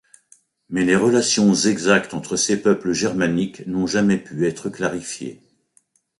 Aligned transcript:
Mais 0.67 0.83
les 0.83 0.95
relations 0.95 1.53
exactes 1.53 2.15
entre 2.15 2.35
ces 2.35 2.59
peuples 2.59 2.91
germaniques 2.91 3.67
n'ont 3.67 3.85
jamais 3.85 4.17
pu 4.17 4.47
être 4.47 4.67
clarifiées. 4.71 5.43